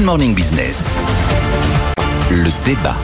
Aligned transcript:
Good 0.00 0.06
Morning 0.06 0.34
Business. 0.34 0.98
Le 2.30 2.48
débat. 2.64 2.96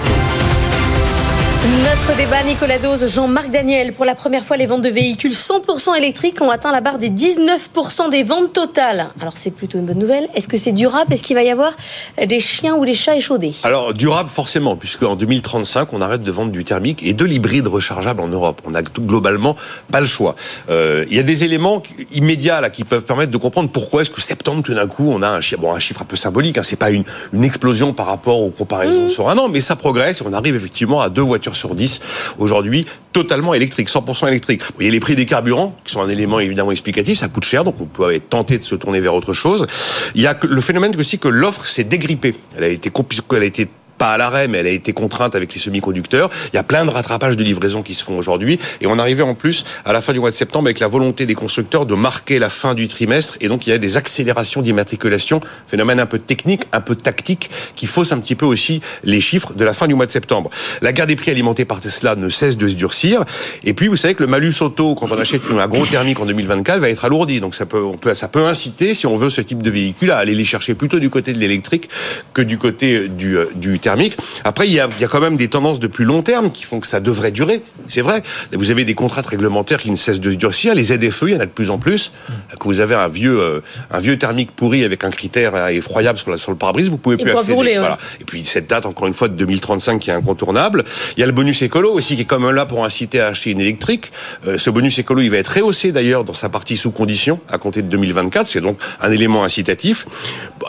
Notre 1.65 2.17
débat, 2.17 2.42
Nicolas 2.42 2.79
Dose, 2.79 3.07
Jean-Marc 3.13 3.50
Daniel. 3.50 3.92
Pour 3.92 4.05
la 4.05 4.15
première 4.15 4.45
fois, 4.45 4.57
les 4.57 4.67
ventes 4.67 4.83
de 4.83 4.89
véhicules 4.89 5.33
100% 5.33 5.97
électriques 5.97 6.41
ont 6.41 6.51
atteint 6.51 6.71
la 6.71 6.81
barre 6.81 6.99
des 6.99 7.10
19% 7.10 8.11
des 8.11 8.23
ventes 8.23 8.53
totales. 8.53 9.09
Alors, 9.21 9.37
c'est 9.37 9.51
plutôt 9.51 9.79
une 9.79 9.87
bonne 9.87 9.98
nouvelle. 9.98 10.29
Est-ce 10.34 10.48
que 10.48 10.57
c'est 10.57 10.73
durable? 10.73 11.12
Est-ce 11.12 11.23
qu'il 11.23 11.34
va 11.34 11.43
y 11.43 11.51
avoir 11.51 11.73
des 12.25 12.41
chiens 12.41 12.77
ou 12.77 12.84
des 12.84 12.95
chats 12.95 13.16
échaudés? 13.16 13.55
Alors, 13.65 13.95
durable, 13.95 14.29
forcément, 14.29 14.77
puisque 14.77 15.03
en 15.03 15.16
2035, 15.16 15.93
on 15.93 16.01
arrête 16.01 16.23
de 16.23 16.30
vendre 16.30 16.53
du 16.53 16.65
thermique 16.65 17.03
et 17.03 17.15
de 17.15 17.25
l'hybride 17.25 17.66
rechargeable 17.66 18.20
en 18.20 18.29
Europe. 18.29 18.61
On 18.65 18.70
n'a 18.70 18.83
globalement 18.83 19.57
pas 19.91 20.01
le 20.01 20.07
choix. 20.07 20.37
Euh, 20.69 21.05
il 21.09 21.16
y 21.16 21.20
a 21.20 21.25
des 21.25 21.45
éléments 21.45 21.83
immédiats 22.12 22.61
là 22.61 22.70
qui 22.70 22.84
peuvent 22.84 23.05
permettre 23.05 23.33
de 23.33 23.38
comprendre 23.38 23.70
pourquoi 23.70 24.02
est-ce 24.02 24.11
que 24.11 24.20
septembre, 24.20 24.62
tout 24.62 24.75
d'un 24.75 24.87
coup, 24.87 25.09
on 25.11 25.23
a 25.23 25.30
un 25.30 25.41
chiffre, 25.41 25.61
bon, 25.61 25.73
un 25.73 25.79
chiffre 25.79 26.02
un 26.02 26.07
peu 26.07 26.16
symbolique. 26.16 26.59
Hein, 26.59 26.62
c'est 26.62 26.77
pas 26.77 26.91
une, 26.91 27.05
une, 27.33 27.45
explosion 27.45 27.93
par 27.93 28.07
rapport 28.07 28.41
aux 28.41 28.51
comparaisons 28.51 29.07
mmh. 29.07 29.09
sur 29.09 29.29
un 29.29 29.38
an, 29.38 29.48
mais 29.48 29.61
ça 29.61 29.77
progresse 29.77 30.20
et 30.20 30.25
on 30.27 30.33
arrive 30.33 30.57
effectivement 30.57 31.01
à 31.01 31.09
deux 31.11 31.23
voitures 31.23 31.45
sur 31.55 31.74
10 31.74 32.00
aujourd'hui 32.38 32.86
totalement 33.12 33.55
électriques, 33.55 33.88
100% 33.88 34.28
électriques. 34.28 34.62
Vous 34.62 34.74
voyez 34.77 34.91
les 34.91 35.00
prix 35.00 35.14
des 35.14 35.27
carburants, 35.27 35.77
qui 35.84 35.92
sont 35.92 36.00
un 36.00 36.09
élément 36.09 36.41
évidemment 36.41 36.72
explicatif, 36.72 37.19
ça 37.19 37.28
coûte 37.28 37.45
cher, 37.45 37.64
donc 37.64 37.80
on 37.80 37.86
peut 37.86 38.14
être 38.14 38.28
tenté 38.28 38.59
de 38.59 38.64
se 38.64 38.74
tourner 38.74 39.00
vers 39.00 39.14
autre 39.14 39.32
chose. 39.32 39.66
Il 40.14 40.20
y 40.20 40.27
a 40.27 40.38
le 40.42 40.60
phénomène 40.60 40.95
aussi 40.98 41.19
que 41.19 41.28
l'offre 41.28 41.66
s'est 41.66 41.84
dégrippée. 41.84 42.34
Elle 42.56 42.64
a 42.64 42.69
été, 42.69 42.91
elle 43.32 43.42
a 43.42 43.45
été 43.45 43.69
pas 43.96 44.12
à 44.12 44.18
l'arrêt, 44.18 44.48
mais 44.48 44.59
elle 44.59 44.66
a 44.66 44.70
été 44.70 44.92
contrainte 44.92 45.34
avec 45.34 45.52
les 45.55 45.60
semi-conducteurs. 45.60 46.30
Il 46.52 46.56
y 46.56 46.59
a 46.59 46.62
plein 46.62 46.84
de 46.84 46.91
rattrapages 46.91 47.36
de 47.36 47.42
livraison 47.42 47.82
qui 47.82 47.95
se 47.95 48.05
font 48.05 48.19
aujourd'hui. 48.19 48.59
Et 48.80 48.86
on 48.86 48.98
arrivait 48.98 49.22
en 49.22 49.34
plus 49.34 49.64
à 49.84 49.92
la 49.92 50.00
fin 50.00 50.12
du 50.12 50.20
mois 50.20 50.30
de 50.30 50.36
septembre 50.36 50.66
avec 50.66 50.80
la 50.80 50.88
volonté 50.88 51.27
des 51.27 51.34
constructeurs 51.34 51.86
de 51.86 51.95
marquer 51.95 52.38
la 52.38 52.50
fin 52.50 52.74
du 52.74 52.88
trimestre. 52.88 53.36
Et 53.41 53.48
donc 53.48 53.66
il 53.66 53.70
y 53.70 53.72
a 53.72 53.78
des 53.78 53.96
accélérations 53.96 54.62
d'immatriculation, 54.62 55.41
phénomène 55.69 56.00
un 56.00 56.06
peu 56.06 56.19
technique, 56.19 56.62
un 56.72 56.80
peu 56.80 56.94
tactique, 56.94 57.50
qui 57.75 57.86
fausse 57.86 58.12
un 58.12 58.19
petit 58.19 58.34
peu 58.34 58.47
aussi 58.47 58.80
les 59.05 59.20
chiffres 59.20 59.53
de 59.55 59.64
la 59.64 59.72
fin 59.72 59.86
du 59.86 59.94
mois 59.94 60.06
de 60.06 60.12
septembre. 60.12 60.50
La 60.83 60.92
guerre 60.92 61.06
des 61.06 61.16
prix 61.16 61.31
alimentés 61.31 61.64
par 61.64 61.81
Tesla 61.81 62.16
ne 62.16 62.28
cesse 62.28 62.56
de 62.56 62.69
se 62.69 62.75
durcir. 62.75 63.25
Et 63.64 63.75
puis 63.75 63.88
vous 63.88 63.97
savez 63.97 64.14
que 64.14 64.22
le 64.22 64.28
malus 64.28 64.55
auto, 64.60 64.94
quand 64.94 65.10
on 65.10 65.19
achète 65.19 65.42
un 65.50 65.69
gros 65.69 65.86
thermique 65.86 66.20
en 66.20 66.27
2024, 66.27 66.78
va 66.81 66.91
être 66.91 67.05
alourdi. 67.05 67.41
Donc 67.41 67.55
ça 67.55 67.66
peut, 67.66 67.83
on 67.83 67.97
peut, 67.97 68.14
ça 68.14 68.28
peut 68.28 68.44
inciter, 68.44 68.94
si 68.94 69.06
on 69.06 69.16
veut 69.16 69.31
ce 69.31 69.41
type 69.41 69.62
de 69.62 69.70
véhicule, 69.70 70.10
à 70.10 70.19
aller 70.19 70.34
les 70.34 70.44
chercher 70.44 70.75
plutôt 70.75 70.98
du 70.98 71.10
côté 71.10 71.33
de 71.33 71.38
l'électrique 71.38 71.88
que 72.33 72.42
du 72.42 72.58
côté 72.58 73.08
du, 73.08 73.36
euh, 73.36 73.50
du 73.55 73.78
thermique. 73.87 74.17
Après, 74.42 74.67
il 74.67 74.73
y, 74.75 74.81
a, 74.81 74.89
il 74.97 75.01
y 75.01 75.05
a 75.05 75.09
quand 75.09 75.20
même 75.20 75.37
des 75.37 75.47
tendances 75.47 75.79
de 75.79 75.87
plus 75.87 76.05
long 76.05 76.23
terme 76.23 76.51
qui 76.51 76.65
font 76.65 76.81
que 76.81 76.89
ça 76.89 76.98
devrait 76.98 77.31
durer. 77.31 77.62
C'est 77.87 78.01
vrai. 78.01 78.25
Vous 78.53 78.73
avez 78.73 78.84
des 78.84 78.95
contrats 78.95 79.23
réglementaires 79.23 79.78
qui 79.78 79.93
ne 79.93 79.97
cessent 79.97 80.19
de 80.19 80.33
durcir. 80.34 80.75
Les 80.75 80.83
ZFE, 80.83 81.23
il 81.28 81.34
y 81.34 81.37
en 81.37 81.41
a 81.41 81.47
de 81.47 81.53
plus 81.53 81.70
en 81.70 81.78
plus. 81.78 82.11
Que 82.59 82.65
vous 82.65 82.81
avez 82.81 82.97
un 82.97 83.06
vieux, 83.06 83.39
euh, 83.39 83.61
un 83.93 84.01
vieux 84.01 84.19
thermique 84.19 84.51
pourri 84.51 84.83
avec 84.83 85.05
un 85.05 85.11
critère 85.11 85.55
euh, 85.55 85.69
effroyable 85.69 86.19
sur, 86.19 86.33
la, 86.33 86.39
sur 86.39 86.51
le 86.51 86.56
pare-brise, 86.56 86.91
vous 86.91 86.98
pouvez 86.98 87.17
plus 87.17 87.31
accéder. 87.31 87.78
voilà. 87.78 87.97
Et 88.20 88.25
puis 88.25 88.45
cette 88.45 88.69
date, 88.69 88.87
encore 88.87 89.06
une 89.06 89.15
fois, 89.15 89.28
de 89.28 89.34
2035 89.34 90.00
qui 90.00 90.11
est 90.11 90.15
incontournable. 90.15 90.83
Il 91.17 91.21
y 91.21 91.23
a 91.23 91.27
le 91.27 91.33
bonus 91.33 91.62
écolo 91.62 91.93
aussi 91.93 92.17
qui 92.17 92.23
est 92.23 92.25
comme 92.25 92.50
là 92.50 92.67
pour 92.67 92.84
inciter 92.84 93.21
à 93.21 93.28
acheter 93.28 93.50
une 93.53 93.61
électrique. 93.61 94.11
Euh, 94.48 94.59
ce 94.59 94.69
bonus 94.71 94.98
écolo, 94.98 95.21
il 95.21 95.31
va 95.31 95.37
être 95.37 95.55
rehaussé 95.55 95.93
d'ailleurs 95.93 96.25
dans 96.25 96.34
sa 96.34 96.48
partie 96.48 96.77
sous 96.77 96.91
condition 96.91 97.39
à 97.48 97.59
compter 97.59 97.83
de 97.83 97.89
2024. 97.89 98.48
C'est 98.48 98.61
donc 98.61 98.78
un 99.00 99.12
élément 99.12 99.45
incitatif. 99.45 100.06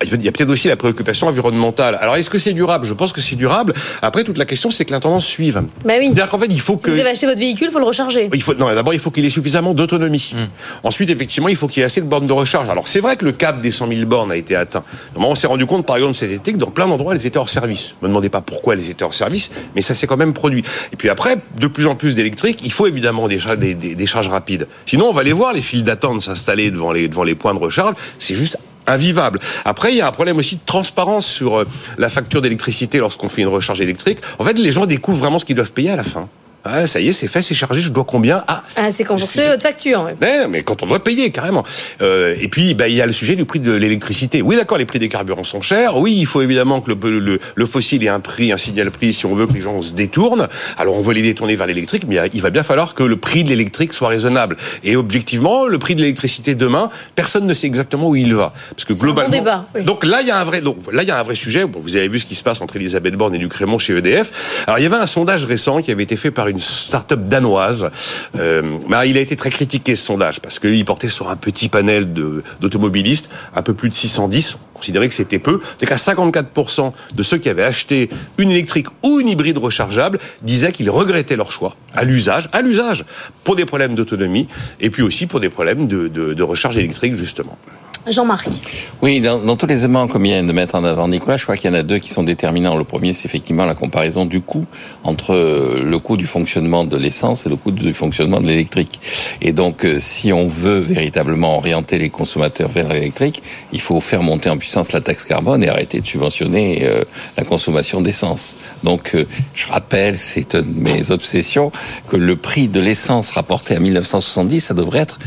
il 0.04 0.24
y 0.24 0.28
a 0.28 0.32
peut-être 0.32 0.52
aussi 0.52 0.68
la 0.68 0.76
préoccupation 0.76 1.26
environnementale. 1.26 1.98
Alors 2.00 2.16
est-ce 2.16 2.30
que 2.30 2.38
c'est 2.38 2.54
durable? 2.54 2.86
Je 2.86 2.94
pense 2.94 3.07
que 3.14 3.22
c'est 3.22 3.36
durable. 3.36 3.74
Après, 4.02 4.24
toute 4.24 4.38
la 4.38 4.46
question, 4.46 4.72
c'est 4.72 4.86
que 4.86 4.92
la 4.92 5.00
tendance 5.00 5.26
suive. 5.26 5.62
Bah 5.86 5.94
oui. 6.00 6.06
C'est-à-dire 6.08 6.30
qu'en 6.30 6.40
fait, 6.40 6.48
il 6.50 6.62
faut 6.62 6.78
que. 6.78 6.90
vous 6.90 7.00
avez 7.00 7.10
acheté 7.10 7.26
votre 7.26 7.40
véhicule, 7.40 7.68
il 7.70 7.74
faut 7.74 7.80
le 7.80 7.86
recharger. 7.86 8.30
Il 8.34 8.42
faut, 8.42 8.54
non, 8.54 8.74
d'abord, 8.74 8.94
il 8.94 9.00
faut 9.00 9.12
qu'il 9.12 9.26
ait 9.26 9.30
suffisamment 9.30 9.74
d'autonomie. 9.74 10.34
Hmm. 10.34 10.46
Ensuite, 10.84 11.10
effectivement, 11.10 11.48
il 11.48 11.56
faut 11.56 11.68
qu'il 11.68 11.80
y 11.80 11.84
ait 11.84 11.86
assez 11.86 12.02
de 12.02 12.08
bornes 12.08 12.28
de 12.28 12.34
recharge. 12.34 12.70
Alors, 12.70 12.88
c'est 12.88 13.00
vrai 13.00 13.16
que 13.16 13.26
le 13.26 13.32
cap 13.32 13.62
des 13.62 13.72
100 13.72 13.88
000 13.88 14.06
bornes 14.06 14.32
a 14.32 14.36
été 14.36 14.56
atteint. 14.56 14.84
on 15.16 15.36
s'est 15.36 15.48
rendu 15.48 15.66
compte, 15.66 15.86
par 15.86 15.98
exemple, 15.98 16.16
cet 16.16 16.32
été, 16.32 16.54
que 16.54 16.58
dans 16.58 16.72
plein 16.72 16.88
d'endroits, 16.88 17.14
elles 17.14 17.26
étaient 17.26 17.40
hors 17.40 17.50
service. 17.50 17.96
Ne 18.02 18.08
me 18.08 18.12
demandez 18.12 18.30
pas 18.30 18.42
pourquoi 18.42 18.76
elles 18.76 18.90
étaient 18.90 19.04
hors 19.04 19.14
service, 19.14 19.52
mais 19.76 19.82
ça 19.82 19.94
s'est 19.94 20.08
quand 20.08 20.18
même 20.18 20.34
produit. 20.34 20.64
Et 20.94 20.96
puis 20.96 21.10
après, 21.10 21.38
de 21.60 21.68
plus 21.68 21.88
en 21.88 21.96
plus 21.96 22.16
d'électriques, 22.16 22.60
il 22.64 22.72
faut 22.72 22.88
évidemment 22.88 23.28
des, 23.28 23.40
des, 23.58 23.96
des 23.96 24.06
charges 24.06 24.30
rapides. 24.30 24.68
Sinon, 24.86 25.08
on 25.10 25.14
va 25.14 25.22
aller 25.22 25.34
voir 25.34 25.54
les 25.54 25.62
files 25.62 25.84
d'attente 25.84 26.22
s'installer 26.22 26.72
devant 26.72 26.92
les, 26.92 27.08
devant 27.08 27.24
les 27.24 27.36
points 27.36 27.54
de 27.54 27.60
recharge. 27.60 27.96
C'est 28.20 28.36
juste 28.36 28.58
invivable. 28.88 29.40
Après, 29.66 29.94
il 29.94 29.98
y 29.98 30.02
a 30.02 30.08
un 30.08 30.12
problème 30.12 30.38
aussi 30.38 30.56
de 30.56 30.62
transparence 30.66 31.26
sur 31.28 31.60
euh, 31.60 31.68
la 31.98 32.10
facture 32.10 32.42
d'électricité 32.42 32.98
lorsqu'on 32.98 33.30
fait 33.30 33.42
une 33.42 33.48
recharge 33.48 33.82
électrique. 33.82 34.20
En 34.40 34.44
fait, 34.44 34.58
les 34.58 34.72
gens 34.72 34.86
découvrent 34.86 35.20
vraiment 35.20 35.40
ce 35.40 35.46
qu'ils 35.46 35.56
doivent 35.56 35.74
payer 35.74 35.92
à 35.92 35.96
la 35.96 36.04
fin. 36.04 36.30
Ah, 36.70 36.88
ça 36.88 37.00
y 37.00 37.10
est, 37.10 37.12
c'est 37.12 37.28
fait, 37.28 37.42
c'est 37.42 37.56
chargé, 37.56 37.82
je 37.82 37.90
dois 37.90 38.04
combien? 38.04 38.44
Ah, 38.48 38.64
ah 38.76 38.92
c'est 38.92 39.08
recevez 39.08 39.48
votre 39.48 39.62
facture. 39.62 40.10
Mais, 40.22 40.48
mais, 40.48 40.64
quand 40.64 40.84
on 40.84 40.88
doit 40.88 41.04
payer, 41.04 41.32
carrément. 41.32 41.64
Euh, 42.02 42.36
et 42.40 42.48
puis, 42.48 42.74
bah, 42.74 42.88
il 42.88 42.96
y 42.96 43.02
a 43.02 43.06
le 43.06 43.12
sujet 43.12 43.36
du 43.36 43.46
prix 43.46 43.60
de 43.60 43.72
l'électricité. 43.72 44.42
Oui, 44.42 44.56
d'accord, 44.56 44.78
les 44.78 44.86
prix 44.86 45.00
des 45.00 45.10
carburants 45.10 45.44
sont 45.44 45.62
chers. 45.62 45.98
Oui, 45.98 46.16
il 46.18 46.26
faut 46.26 46.42
évidemment 46.42 46.82
que 46.82 46.92
le, 46.92 47.20
le, 47.20 47.40
le, 47.56 47.66
fossile 47.66 48.04
ait 48.04 48.10
un 48.10 48.20
prix, 48.20 48.52
un 48.52 48.58
signal 48.58 48.92
prix, 48.92 49.14
si 49.14 49.26
on 49.26 49.34
veut 49.34 49.48
que 49.48 49.54
les 49.54 49.62
gens 49.62 49.82
se 49.82 49.94
détournent. 49.94 50.48
Alors, 50.78 50.96
on 50.96 51.02
veut 51.02 51.14
les 51.14 51.22
détourner 51.22 51.56
vers 51.56 51.68
l'électrique, 51.68 52.04
mais 52.08 52.18
il 52.34 52.42
va 52.42 52.50
bien 52.50 52.64
falloir 52.64 52.94
que 52.94 53.04
le 53.04 53.18
prix 53.18 53.44
de 53.44 53.50
l'électrique 53.50 53.94
soit 53.94 54.10
raisonnable. 54.10 54.58
Et 54.84 54.96
objectivement, 54.96 55.68
le 55.68 55.78
prix 55.80 55.96
de 55.96 56.02
l'électricité 56.02 56.56
demain, 56.56 56.90
personne 57.16 57.46
ne 57.46 57.54
sait 57.54 57.68
exactement 57.68 58.10
où 58.10 58.16
il 58.16 58.34
va. 58.36 58.54
Parce 58.72 58.86
que 58.86 58.94
globalement. 58.94 59.30
Bon 59.30 59.38
débat, 59.38 59.66
Donc 59.84 60.06
là, 60.06 60.22
il 60.22 60.28
y 60.28 60.32
a 60.32 60.40
un 60.40 60.44
vrai, 60.44 60.62
donc 60.62 60.78
là, 60.92 61.04
il 61.04 61.08
y 61.08 61.12
a 61.12 61.20
un 61.20 61.24
vrai 61.24 61.36
sujet. 61.36 61.66
Bon, 61.66 61.80
vous 61.80 61.96
avez 61.96 62.08
vu 62.08 62.20
ce 62.20 62.26
qui 62.26 62.36
se 62.36 62.44
passe 62.44 62.62
entre 62.62 62.76
Elisabeth 62.76 63.16
Borne 63.16 63.36
et 63.36 63.38
Luc 63.38 63.54
Raymond 63.54 63.80
chez 63.80 63.96
EDF. 63.96 64.64
Alors, 64.68 64.80
il 64.80 64.84
y 64.84 64.86
avait 64.86 64.96
un 64.96 65.08
sondage 65.08 65.46
récent 65.46 65.82
qui 65.82 65.92
avait 65.92 66.04
été 66.04 66.16
fait 66.16 66.32
par 66.32 66.48
une 66.48 66.57
start-up 66.60 67.28
danoise. 67.28 67.90
Euh, 68.38 68.78
mais 68.88 69.10
il 69.10 69.18
a 69.18 69.22
été 69.22 69.36
très 69.36 69.50
critiqué 69.50 69.96
ce 69.96 70.06
sondage 70.06 70.40
parce 70.40 70.60
qu'il 70.60 70.84
portait 70.86 71.10
sur 71.10 71.30
un 71.30 71.36
petit 71.36 71.70
panel 71.70 72.14
d'automobilistes, 72.60 73.30
un 73.56 73.62
peu 73.62 73.74
plus 73.74 73.90
de 73.90 73.94
610. 73.94 74.58
On 74.74 74.78
considérait 74.78 75.10
que 75.10 75.16
c'était 75.16 75.40
peu. 75.40 75.60
C'est 75.80 75.88
qu'à 75.88 75.96
54% 75.96 76.94
de 77.14 77.24
ceux 77.24 77.38
qui 77.38 77.50
avaient 77.50 77.64
acheté 77.64 78.10
une 78.38 78.52
électrique 78.52 78.88
ou 79.04 79.20
une 79.20 79.28
hybride 79.28 79.58
rechargeable 79.58 80.20
disaient 80.44 80.72
qu'ils 80.72 80.90
regrettaient 80.90 81.36
leur 81.36 81.52
choix 81.52 81.76
à 81.96 82.04
l'usage, 82.04 82.50
à 82.52 82.62
l'usage, 82.62 83.06
pour 83.44 83.56
des 83.56 83.66
problèmes 83.66 83.96
d'autonomie 83.96 84.48
et 84.80 84.90
puis 84.90 85.02
aussi 85.02 85.26
pour 85.26 85.40
des 85.40 85.50
problèmes 85.50 85.88
de 85.88 86.44
recharge 86.44 86.78
électrique 86.78 87.16
justement. 87.16 87.58
Jean-Marc. 88.12 88.48
Oui, 89.02 89.22
dans, 89.22 89.56
tous 89.56 89.68
les 89.68 89.80
éléments 89.80 90.08
comme 90.08 90.24
vient 90.24 90.44
de 90.44 90.52
mettre 90.52 90.76
en 90.76 90.84
avant 90.84 91.08
Nicolas, 91.08 91.38
je 91.38 91.44
crois 91.44 91.58
qu'il 91.58 91.70
y 91.70 91.74
en 91.74 91.78
a 91.78 91.84
deux 91.84 91.98
qui 92.00 92.10
sont 92.10 92.24
déterminants. 92.24 92.76
Le 92.76 92.84
premier, 92.84 93.14
c'est 93.14 93.26
effectivement 93.26 93.66
la 93.66 93.76
comparaison 93.76 94.26
du 94.26 94.42
coût 94.42 94.66
entre 95.04 95.34
euh, 95.34 95.84
le 95.84 96.00
coût 96.00 96.18
du 96.18 96.26
fonctionnement 96.26 96.84
de 96.84 96.98
l'essence 96.98 97.46
et 97.46 97.50
le 97.50 97.56
coût 97.56 97.72
du 97.72 97.94
fonctionnement 97.94 98.42
de 98.42 98.48
l'électrique. 98.48 99.00
Et 99.42 99.52
donc, 99.52 99.86
euh, 99.86 99.98
si 100.00 100.34
on 100.34 100.48
veut 100.48 100.80
véritablement 100.80 101.58
orienter 101.58 101.98
les 101.98 102.10
consommateurs 102.10 102.70
vers 102.70 102.90
l'électrique, 102.90 103.44
il 103.72 103.82
faut 103.82 104.00
faire 104.00 104.24
monter 104.24 104.50
en 104.50 104.58
puissance 104.58 104.92
la 104.92 105.02
taxe 105.02 105.26
carbone 105.26 105.64
et 105.64 105.70
arrêter 105.70 106.00
de 106.00 106.06
subventionner 106.06 106.82
euh, 106.84 107.04
la 107.38 107.44
consommation 107.44 108.02
d'essence. 108.02 108.58
Donc, 108.84 109.16
je 109.54 109.68
rappelle, 109.68 110.18
c'est 110.18 110.56
une 110.56 110.74
de 110.74 110.80
mes 110.80 111.12
obsessions, 111.12 111.72
que 112.08 112.16
le 112.16 112.36
prix 112.36 112.68
de 112.68 112.80
l'essence 112.80 113.32
rapporté 113.32 113.76
à 113.76 113.80
1970, 113.80 114.62
ça 114.62 114.74
devrait 114.74 115.00
être 115.00 115.20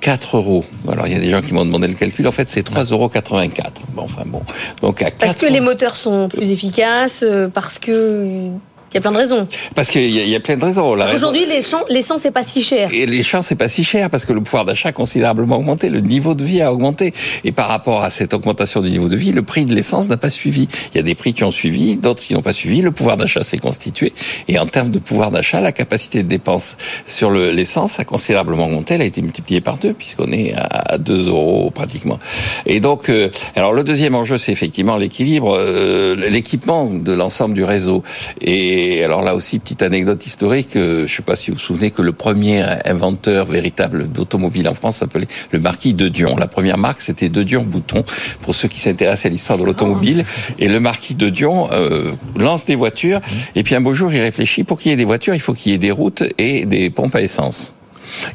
4 0.00 0.36
euros. 0.36 0.64
Alors 0.90 1.06
il 1.06 1.12
y 1.12 1.16
a 1.16 1.18
des 1.18 1.30
gens 1.30 1.42
qui 1.42 1.52
m'ont 1.52 1.64
demandé 1.64 1.88
le 1.88 1.94
calcul. 1.94 2.26
En 2.26 2.32
fait, 2.32 2.48
c'est 2.48 2.68
3,84 2.68 2.92
euros. 2.92 3.10
Bon, 3.94 4.02
enfin 4.02 4.22
bon. 4.26 4.42
Donc 4.82 5.02
à 5.02 5.10
parce 5.10 5.36
que 5.36 5.46
les 5.46 5.60
moteurs 5.60 5.96
sont 5.96 6.28
plus 6.28 6.50
efficaces, 6.50 7.24
euh, 7.26 7.48
parce 7.48 7.78
que 7.78 8.50
il 8.90 8.94
y 8.94 8.98
a 8.98 9.00
plein 9.00 9.12
de 9.12 9.18
raisons. 9.18 9.46
Parce 9.74 9.90
qu'il 9.90 10.10
y, 10.10 10.34
a 10.34 10.40
plein 10.40 10.56
de 10.56 10.64
raisons. 10.64 10.96
Aujourd'hui, 11.14 11.44
l'essence 11.90 12.24
n'est 12.24 12.30
pas 12.30 12.42
si 12.42 12.62
cher. 12.62 12.88
Et 12.92 13.04
l'essence 13.04 13.50
n'est 13.50 13.56
pas 13.56 13.68
si 13.68 13.84
cher 13.84 14.08
parce 14.08 14.24
que 14.24 14.32
le 14.32 14.40
pouvoir 14.40 14.64
d'achat 14.64 14.88
a 14.88 14.92
considérablement 14.92 15.56
augmenté, 15.56 15.88
le 15.90 16.00
niveau 16.00 16.34
de 16.34 16.42
vie 16.44 16.62
a 16.62 16.72
augmenté. 16.72 17.12
Et 17.44 17.52
par 17.52 17.68
rapport 17.68 18.02
à 18.02 18.10
cette 18.10 18.32
augmentation 18.32 18.80
du 18.80 18.90
niveau 18.90 19.08
de 19.08 19.16
vie, 19.16 19.32
le 19.32 19.42
prix 19.42 19.66
de 19.66 19.74
l'essence 19.74 20.08
n'a 20.08 20.16
pas 20.16 20.30
suivi. 20.30 20.68
Il 20.94 20.96
y 20.96 21.00
a 21.00 21.02
des 21.02 21.14
prix 21.14 21.34
qui 21.34 21.44
ont 21.44 21.50
suivi, 21.50 21.96
d'autres 21.96 22.22
qui 22.22 22.32
n'ont 22.32 22.42
pas 22.42 22.54
suivi. 22.54 22.80
Le 22.80 22.90
pouvoir 22.90 23.18
d'achat 23.18 23.42
s'est 23.42 23.58
constitué. 23.58 24.12
Et 24.48 24.58
en 24.58 24.66
termes 24.66 24.90
de 24.90 24.98
pouvoir 24.98 25.30
d'achat, 25.30 25.60
la 25.60 25.72
capacité 25.72 26.22
de 26.22 26.28
dépense 26.28 26.78
sur 27.06 27.30
l'essence 27.30 28.00
a 28.00 28.04
considérablement 28.04 28.66
augmenté. 28.66 28.94
Elle 28.94 29.02
a 29.02 29.06
été 29.06 29.20
multipliée 29.20 29.60
par 29.60 29.76
deux 29.76 29.92
puisqu'on 29.92 30.32
est 30.32 30.54
à 30.56 30.96
2 30.96 31.28
euros 31.28 31.70
pratiquement. 31.70 32.18
Et 32.64 32.80
donc, 32.80 33.10
euh, 33.10 33.28
alors 33.54 33.72
le 33.72 33.84
deuxième 33.84 34.14
enjeu, 34.14 34.38
c'est 34.38 34.52
effectivement 34.52 34.96
l'équilibre, 34.96 35.56
euh, 35.58 36.16
l'équipement 36.30 36.86
de 36.86 37.12
l'ensemble 37.12 37.54
du 37.54 37.64
réseau. 37.64 38.02
Et 38.40 38.77
et 38.78 39.04
alors 39.04 39.22
là 39.22 39.34
aussi, 39.34 39.58
petite 39.58 39.82
anecdote 39.82 40.24
historique, 40.24 40.76
euh, 40.76 40.98
je 40.98 41.02
ne 41.02 41.06
sais 41.06 41.22
pas 41.22 41.36
si 41.36 41.50
vous 41.50 41.56
vous 41.56 41.62
souvenez 41.62 41.90
que 41.90 42.02
le 42.02 42.12
premier 42.12 42.64
inventeur 42.84 43.46
véritable 43.46 44.08
d'automobile 44.08 44.68
en 44.68 44.74
France 44.74 44.98
s'appelait 44.98 45.26
le 45.50 45.58
marquis 45.58 45.94
de 45.94 46.08
Dion. 46.08 46.36
La 46.36 46.46
première 46.46 46.78
marque, 46.78 47.02
c'était 47.02 47.28
de 47.28 47.42
Dion 47.42 47.62
Bouton, 47.62 48.04
pour 48.42 48.54
ceux 48.54 48.68
qui 48.68 48.80
s'intéressent 48.80 49.26
à 49.26 49.28
l'histoire 49.30 49.58
de 49.58 49.64
l'automobile. 49.64 50.24
Et 50.58 50.68
le 50.68 50.80
marquis 50.80 51.14
de 51.14 51.28
Dion 51.28 51.68
euh, 51.72 52.12
lance 52.36 52.64
des 52.64 52.76
voitures, 52.76 53.20
et 53.56 53.62
puis 53.62 53.74
un 53.74 53.80
beau 53.80 53.94
jour, 53.94 54.12
il 54.12 54.20
réfléchit, 54.20 54.64
pour 54.64 54.78
qu'il 54.80 54.90
y 54.90 54.94
ait 54.94 54.96
des 54.96 55.04
voitures, 55.04 55.34
il 55.34 55.40
faut 55.40 55.54
qu'il 55.54 55.72
y 55.72 55.74
ait 55.74 55.78
des 55.78 55.90
routes 55.90 56.22
et 56.38 56.64
des 56.64 56.90
pompes 56.90 57.14
à 57.14 57.22
essence. 57.22 57.74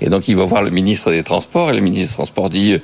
Et 0.02 0.10
donc 0.10 0.28
il 0.28 0.36
va 0.36 0.46
voir 0.46 0.64
le 0.64 0.70
ministre 0.70 1.12
des 1.12 1.24
Transports 1.24 1.72
et 1.72 1.74
le 1.74 1.82
ministre 1.82 2.12
des 2.12 2.16
Transports 2.16 2.50
dit 2.50 2.78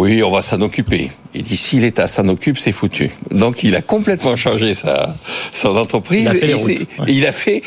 oui, 0.00 0.22
on 0.22 0.30
va 0.30 0.42
s'en 0.42 0.60
occuper. 0.60 1.10
Il 1.32 1.42
dit 1.42 1.56
si 1.56 1.78
l'État 1.78 2.08
s'en 2.08 2.26
occupe, 2.28 2.58
c'est 2.58 2.72
foutu. 2.72 3.10
Donc 3.30 3.62
il 3.62 3.76
a 3.76 3.82
complètement 3.82 4.34
changé 4.34 4.74
sa 4.74 5.14
son 5.52 5.76
entreprise. 5.76 6.22
Il 6.24 6.28
a 6.28 6.34
fait 6.34 6.46
les 6.48 6.54
et 6.54 6.58
c'est- 6.58 6.72
routes, 6.78 6.88
ouais. 6.98 7.04
et 7.08 7.12
il 7.12 7.26
a 7.26 7.32
fait 7.32 7.62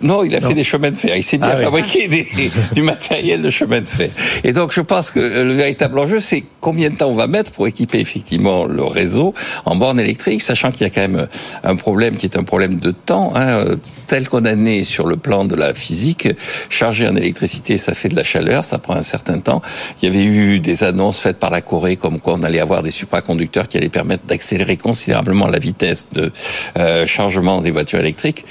non, 0.00 0.24
il 0.24 0.34
a 0.34 0.40
fait 0.40 0.54
des 0.54 0.64
chemins 0.64 0.90
de 0.90 0.96
fer. 0.96 1.14
Il 1.16 1.22
s'est 1.22 1.36
bien 1.38 1.50
Ah 1.52 1.56
oui. 1.58 1.64
fabriqué 1.64 2.08
des- 2.08 2.26
du 2.72 2.82
matériel 2.82 3.42
de 3.42 3.50
chemin 3.50 3.80
de 3.82 3.88
fer. 3.88 4.10
Et 4.44 4.52
donc 4.54 4.72
je 4.72 4.80
pense 4.80 5.10
que 5.10 5.20
le 5.20 5.52
véritable 5.52 5.98
enjeu, 5.98 6.20
c'est 6.20 6.42
combien 6.60 6.88
de 6.88 6.96
temps 6.96 7.08
on 7.10 7.14
va 7.14 7.26
mettre 7.26 7.52
pour 7.52 7.66
équiper 7.66 7.98
effectivement 8.00 8.64
le 8.64 8.82
réseau 8.84 9.34
en 9.66 9.76
borne 9.76 10.00
électrique, 10.00 10.40
sachant 10.42 10.70
qu'il 10.70 10.82
y 10.82 10.86
a 10.86 10.90
quand 10.90 11.02
même 11.02 11.26
un 11.64 11.76
problème 11.76 12.16
qui 12.16 12.24
est 12.26 12.38
un 12.38 12.44
problème 12.44 12.76
de 12.76 12.92
temps. 12.92 13.32
Hein, 13.36 13.64
tel 14.06 14.28
qu'on 14.28 14.44
a 14.44 14.54
né 14.54 14.84
sur 14.84 15.06
le 15.06 15.16
plan 15.16 15.44
de 15.46 15.54
la 15.54 15.72
physique, 15.74 16.28
charger 16.68 17.08
en 17.08 17.16
électricité, 17.16 17.78
ça 17.78 17.94
fait 17.94 18.08
de 18.10 18.16
la 18.16 18.24
chaleur, 18.24 18.62
ça 18.64 18.78
prend 18.78 18.94
un 18.94 19.02
certain 19.02 19.38
temps. 19.38 19.62
Il 20.02 20.06
y 20.08 20.12
avait 20.14 20.24
eu 20.24 20.60
des 20.60 20.82
annonces 20.84 21.20
faites 21.20 21.38
par 21.38 21.50
la 21.50 21.62
Corée 21.72 21.96
comme 21.96 22.20
quoi 22.20 22.34
on 22.34 22.42
allait 22.42 22.60
avoir 22.60 22.82
des 22.82 22.90
supraconducteurs 22.90 23.66
qui 23.66 23.78
allaient 23.78 23.88
permettre 23.88 24.26
d'accélérer 24.26 24.76
considérablement 24.76 25.46
la 25.46 25.58
vitesse 25.58 26.06
de 26.12 26.30
euh, 26.76 27.06
chargement 27.06 27.62
des 27.62 27.70
voitures 27.70 28.00
électriques. 28.00 28.44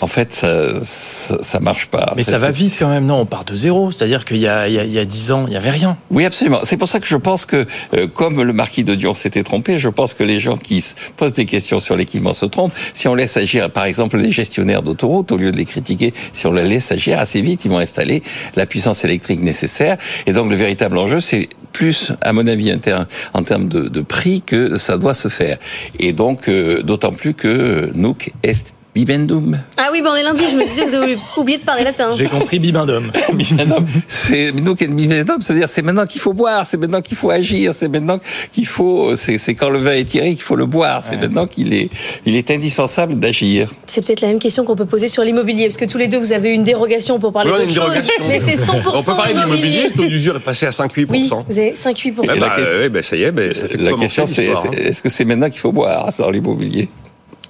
En 0.00 0.08
fait, 0.08 0.32
ça, 0.32 0.82
ça, 0.82 1.38
ça 1.42 1.60
marche 1.60 1.86
pas. 1.86 2.12
Mais 2.16 2.24
ça 2.24 2.38
va 2.38 2.50
vite 2.50 2.76
quand 2.76 2.88
même, 2.88 3.06
non 3.06 3.20
On 3.20 3.24
part 3.24 3.44
de 3.44 3.54
zéro. 3.54 3.92
C'est-à-dire 3.92 4.24
qu'il 4.24 4.38
y 4.38 4.48
a, 4.48 4.66
il 4.66 4.74
y, 4.74 4.80
a, 4.80 4.84
il 4.84 4.92
y 4.92 4.98
a 4.98 5.04
10 5.04 5.30
ans, 5.30 5.44
il 5.46 5.50
n'y 5.50 5.56
avait 5.56 5.70
rien. 5.70 5.96
Oui, 6.10 6.24
absolument. 6.24 6.58
C'est 6.64 6.76
pour 6.76 6.88
ça 6.88 6.98
que 6.98 7.06
je 7.06 7.16
pense 7.16 7.46
que, 7.46 7.66
euh, 7.94 8.08
comme 8.08 8.42
le 8.42 8.52
marquis 8.52 8.82
de 8.82 8.96
Dion 8.96 9.14
s'était 9.14 9.44
trompé, 9.44 9.78
je 9.78 9.88
pense 9.88 10.14
que 10.14 10.24
les 10.24 10.40
gens 10.40 10.56
qui 10.56 10.80
se 10.80 10.96
posent 11.16 11.34
des 11.34 11.46
questions 11.46 11.78
sur 11.78 11.96
l'équipement 11.96 12.32
se 12.32 12.46
trompent. 12.46 12.74
Si 12.94 13.06
on 13.06 13.14
laisse 13.14 13.36
agir, 13.36 13.70
par 13.70 13.84
exemple, 13.84 14.18
les 14.18 14.32
gestionnaires 14.32 14.82
d'autoroutes, 14.82 15.30
au 15.30 15.36
lieu 15.36 15.52
de 15.52 15.56
les 15.56 15.64
critiquer, 15.64 16.12
si 16.32 16.48
on 16.48 16.52
les 16.52 16.64
laisse 16.64 16.90
agir 16.90 17.20
assez 17.20 17.40
vite, 17.40 17.64
ils 17.64 17.70
vont 17.70 17.78
installer 17.78 18.24
la 18.56 18.66
puissance 18.66 19.04
électrique 19.04 19.40
nécessaire. 19.40 19.98
Et 20.26 20.32
donc, 20.32 20.50
le 20.50 20.56
véritable 20.56 20.98
enjeu, 20.98 21.20
c'est 21.20 21.48
plus, 21.76 22.12
à 22.22 22.32
mon 22.32 22.46
avis, 22.46 22.72
en 22.72 22.78
ter- 22.78 23.06
en 23.34 23.42
termes 23.42 23.68
de, 23.68 23.82
de 23.88 24.00
prix 24.00 24.40
que 24.50 24.76
ça 24.76 24.96
doit 24.96 25.14
se 25.24 25.28
faire. 25.28 25.58
Et 25.98 26.12
donc, 26.22 26.48
euh, 26.48 26.82
d'autant 26.82 27.12
plus 27.12 27.34
que 27.34 27.48
euh, 27.48 27.90
Nook 27.94 28.32
est 28.42 28.72
bibendum. 28.96 29.58
Ah 29.76 29.90
oui, 29.92 30.00
ben 30.02 30.10
on 30.12 30.16
est 30.16 30.22
lundi, 30.22 30.44
je 30.50 30.56
me 30.56 30.64
disais, 30.64 30.86
vous 30.86 30.94
avez 30.94 31.18
oublié 31.36 31.58
de 31.58 31.64
parler 31.64 31.84
latin. 31.84 32.12
J'ai 32.16 32.26
compris 32.26 32.58
bibindum. 32.58 33.12
Bibendum, 33.34 33.86
c'est 34.08 34.52
bibendum, 34.52 35.42
ça 35.42 35.52
veut 35.52 35.58
dire 35.60 35.68
c'est 35.68 35.82
maintenant 35.82 36.06
qu'il 36.06 36.20
faut 36.20 36.32
boire, 36.32 36.66
c'est 36.66 36.78
maintenant 36.78 37.02
qu'il 37.02 37.16
faut 37.16 37.30
agir, 37.30 37.74
c'est 37.78 37.88
maintenant 37.88 38.18
qu'il 38.52 38.66
faut, 38.66 39.14
c'est 39.16 39.54
quand 39.54 39.68
le 39.68 39.78
vin 39.78 39.92
est 39.92 40.04
tiré 40.06 40.30
qu'il 40.34 40.42
faut 40.42 40.56
le 40.56 40.64
boire, 40.66 41.02
c'est 41.04 41.16
maintenant 41.16 41.46
qu'il 41.46 41.74
est, 41.74 41.90
il 42.24 42.36
est 42.36 42.50
indispensable 42.50 43.18
d'agir. 43.18 43.70
C'est 43.86 44.04
peut-être 44.04 44.22
la 44.22 44.28
même 44.28 44.38
question 44.38 44.64
qu'on 44.64 44.76
peut 44.76 44.86
poser 44.86 45.08
sur 45.08 45.22
l'immobilier, 45.22 45.64
parce 45.66 45.76
que 45.76 45.84
tous 45.84 45.98
les 45.98 46.08
deux, 46.08 46.18
vous 46.18 46.32
avez 46.32 46.50
eu 46.50 46.52
une 46.52 46.64
dérogation 46.64 47.18
pour 47.18 47.32
parler 47.32 47.50
d'autre 47.50 47.68
chose. 47.70 47.94
Mais 48.26 48.38
c'est 48.38 48.56
100% 48.56 48.70
On 48.94 49.02
peut 49.02 49.14
parler 49.14 49.32
immobilier. 49.32 49.34
d'immobilier, 49.34 49.88
le 49.88 49.94
taux 49.94 50.06
d'usure 50.06 50.36
est 50.36 50.40
passé 50.40 50.66
à 50.66 50.70
5-8%. 50.70 51.06
Oui, 51.10 51.30
vous 51.48 51.58
avez 51.58 51.72
5-8%. 51.72 52.14
Eh 52.22 52.24
Et 52.24 52.26
la 52.28 52.34
bah, 52.36 52.54
question- 52.56 52.78
ouais, 52.78 52.88
bah, 52.88 53.02
ça 53.02 53.16
y 53.16 53.22
est, 53.24 53.32
bah, 53.32 53.42
ça 53.54 53.68
fait 53.68 53.76
La 53.78 53.92
question 53.92 54.26
c'est- 54.26 54.48
hein. 54.48 54.62
est-ce 54.76 55.02
que 55.02 55.08
c'est 55.10 55.24
maintenant 55.24 55.50
qu'il 55.50 55.60
faut 55.60 55.72
boire 55.72 56.10
dans 56.18 56.30
l'immobilier? 56.30 56.88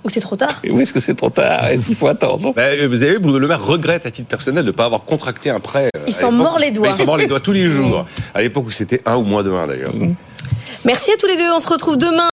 Ou 0.07 0.09
c'est 0.09 0.21
trop 0.21 0.37
tard 0.37 0.63
Ou 0.71 0.81
est-ce 0.81 0.93
que 0.93 1.01
c'est 1.01 1.15
trop 1.17 1.31
tard 1.31 1.67
Est-ce 1.67 1.85
qu'il 1.87 1.97
faut 1.97 2.07
attendre 2.07 2.53
Bah, 2.55 2.63
euh, 2.63 2.87
vous 2.89 3.03
avez 3.03 3.15
vu, 3.15 3.19
Bruno 3.19 3.41
Le 3.41 3.49
Maire 3.49 3.65
regrette 3.65 4.07
à 4.07 4.13
titre 4.13 4.29
personnel 4.29 4.63
de 4.65 4.69
ne 4.71 4.73
pas 4.73 4.85
avoir 4.85 5.03
contracté 5.03 5.51
un 5.51 5.59
prêt. 5.59 5.87
euh, 5.97 6.01
Il 6.07 6.15
à 6.15 6.17
s'en 6.17 6.31
mord 6.31 6.61
les 6.61 6.71
doigts. 6.71 6.87
Mais 6.89 6.95
Il 6.95 6.99
s'en 6.99 7.07
mord 7.07 7.17
les 7.17 7.27
doigts 7.27 7.41
tous 7.41 7.51
les 7.53 7.69
jours. 7.69 8.07
À 8.33 8.41
l'époque 8.41 8.67
où 8.69 8.71
c'était 8.71 9.03
un 9.05 9.17
ou 9.17 9.23
moins 9.25 9.43
de 9.43 9.51
un 9.51 9.67
d'ailleurs. 9.67 9.93
Merci 10.85 11.11
à 11.11 11.17
tous 11.17 11.27
les 11.27 11.37
deux, 11.37 11.51
on 11.53 11.59
se 11.59 11.67
retrouve 11.69 11.97
demain. 11.97 12.23